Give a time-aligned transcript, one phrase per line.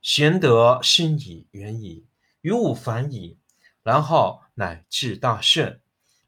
[0.00, 2.04] 玄德深矣，远矣，
[2.40, 3.36] 于物反矣，
[3.82, 5.80] 然后乃至大顺。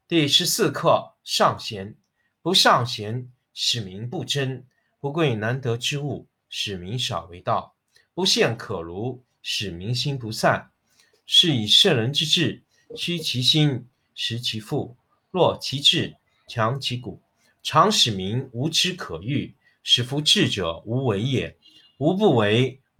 [0.07, 1.95] 第十四课上贤。
[2.43, 4.63] 不尚贤，使民不争；
[4.99, 7.75] 不贵难得之物，使民少为道；
[8.15, 10.71] 不陷可儒，使民心不散。
[11.27, 12.63] 是以圣人之治，
[12.95, 14.97] 虚其心，实其腹，
[15.29, 17.21] 弱其志，强其骨，
[17.61, 21.55] 常使民无知可欲，使夫智者无为也。
[21.99, 22.81] 无不为，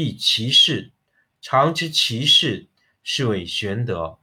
[0.00, 0.92] 亦其事。
[1.40, 2.68] 常知其事，
[3.02, 4.20] 是谓玄德。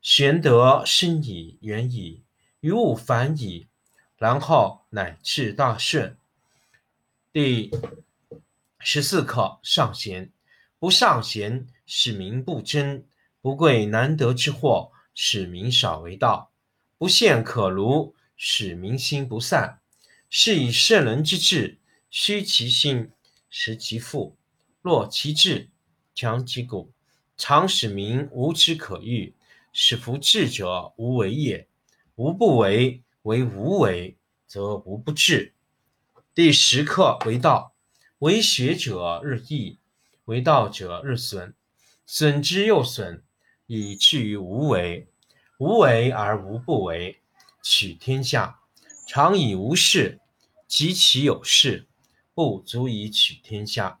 [0.00, 2.24] 玄德深矣，远矣。
[2.58, 3.68] 于物反矣，
[4.16, 6.16] 然后乃至大顺。
[7.32, 7.70] 第
[8.80, 10.32] 十四课上贤。
[10.80, 13.04] 不尚贤，使民不争；
[13.40, 16.50] 不贵难得之货，使民少为道；
[16.98, 19.78] 不陷可儒，使民心不散。
[20.28, 21.78] 是以圣人之治，
[22.10, 23.12] 虚其心，
[23.48, 24.36] 实其腹，
[24.82, 25.70] 弱其志，
[26.12, 26.92] 强其骨，
[27.36, 29.32] 常使民无知可欲，
[29.72, 31.68] 使夫智者无为也。
[32.16, 34.16] 无不为，为无为，
[34.48, 35.54] 则无不治。
[36.34, 37.76] 第十课为道，
[38.18, 39.78] 为学者日益，
[40.24, 41.54] 为道者日损，
[42.04, 43.22] 损之又损，
[43.68, 45.06] 以至于无为。
[45.58, 47.20] 无为而无不为，
[47.62, 48.58] 取天下
[49.06, 50.18] 常以无事，
[50.66, 51.86] 及其有事，
[52.34, 54.00] 不足以取天下。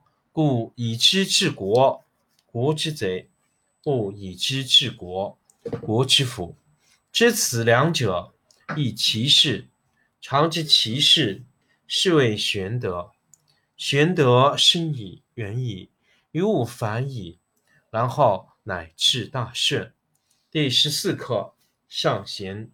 [0.31, 2.05] 故以知治国，
[2.45, 3.27] 国之贼；
[3.83, 5.37] 不以知治国，
[5.81, 6.55] 国之福。
[7.11, 8.33] 知此两者，
[8.77, 9.67] 亦其事。
[10.21, 11.43] 常知其事，
[11.85, 13.11] 是谓玄德。
[13.75, 15.89] 玄德深矣，远矣，
[16.31, 17.39] 于物反矣，
[17.89, 19.93] 然后乃至大顺。
[20.49, 21.55] 第十四课
[21.89, 22.71] 上贤。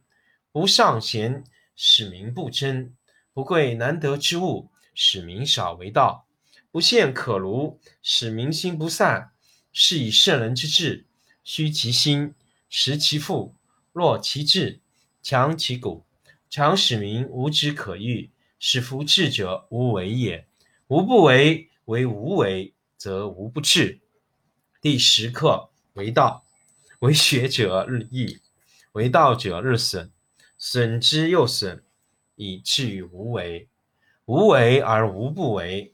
[0.52, 1.44] 不尚贤，
[1.76, 2.92] 使民不争；
[3.34, 6.27] 不贵难得之物，使民少为道；
[6.72, 9.32] 不陷可儒，使民心不散。
[9.72, 11.06] 是以圣人之治，
[11.44, 12.34] 虚其心，
[12.68, 13.54] 实其腹。
[13.94, 14.80] 弱其志，
[15.22, 16.06] 强其骨，
[16.50, 20.48] 常使民无知可欲，使夫智者无为也。
[20.88, 24.00] 无不为，为无为，则无不治。
[24.82, 26.46] 第十课为道，
[27.00, 28.40] 为学者日益，
[28.94, 30.12] 为道者日损，
[30.58, 31.84] 损之又损，
[32.36, 33.68] 以至于无为。
[34.26, 35.94] 无为而无不为，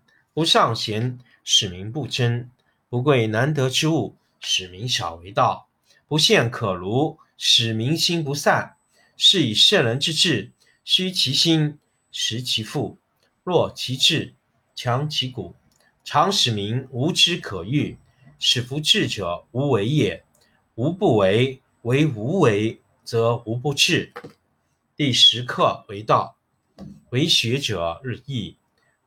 [0.41, 2.49] 不尚贤，使民不争；
[2.89, 5.67] 不贵难得之物，使民少为道；
[6.07, 8.75] 不陷可儒，使民心不散。
[9.15, 10.51] 是以圣人之治，
[10.83, 11.77] 虚其心，
[12.11, 12.97] 实其腹，
[13.43, 14.33] 弱其志，
[14.73, 15.53] 强其骨，
[16.03, 17.99] 常使民无知可欲。
[18.39, 20.23] 使夫智者无为也。
[20.73, 24.11] 无不为，为无为，则无不治。
[24.95, 26.35] 第十课为道，
[27.11, 28.57] 为学者日益，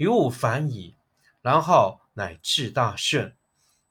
[0.00, 0.94] 于物反矣，
[1.42, 3.36] 然后乃至大顺。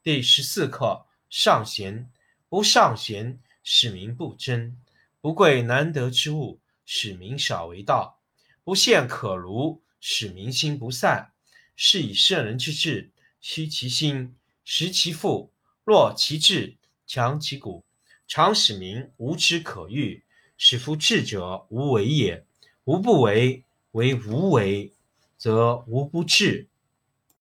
[0.01, 2.09] 第十四课：上贤。
[2.49, 4.75] 不尚贤，使民不争；
[5.21, 8.17] 不贵难得之物，使民少为道；
[8.63, 11.31] 不陷可儒，使民心不散。
[11.75, 14.35] 是以圣人之治，虚其心，
[14.65, 15.53] 实其腹，
[15.83, 16.75] 弱其志。
[17.05, 17.85] 强其骨，
[18.27, 20.23] 常使民无知可欲，
[20.57, 22.43] 使夫智者无为也。
[22.85, 24.91] 无不为，为无为，
[25.39, 26.69] 则无不治。